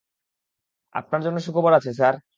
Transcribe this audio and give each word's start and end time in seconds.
আপনার 0.95 1.21
জন্য 1.21 1.37
সুখবর 1.39 1.73
আছে, 1.73 1.91
স্যার। 1.93 2.15